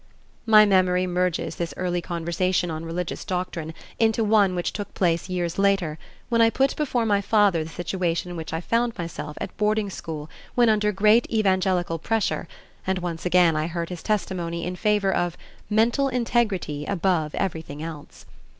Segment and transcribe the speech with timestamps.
[0.47, 5.59] My memory merges this early conversation on religious doctrine into one which took place years
[5.59, 9.55] later when I put before my father the situation in which I found myself at
[9.57, 12.47] boarding school when under great evangelical pressure,
[12.87, 15.37] and once again I heard his testimony in favor of
[15.69, 18.25] "mental integrity above everything else."